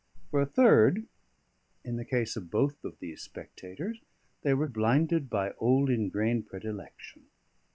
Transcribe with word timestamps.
For 0.31 0.41
a 0.41 0.47
third 0.47 1.05
(in 1.83 1.95
the 1.97 2.03
case 2.05 2.35
of 2.35 2.49
both 2.49 2.83
of 2.83 2.97
these 2.97 3.21
spectators), 3.21 4.01
they 4.41 4.55
were 4.55 4.67
blinded 4.67 5.29
by 5.29 5.51
old 5.59 5.91
ingrained 5.91 6.47
predilection. 6.47 7.27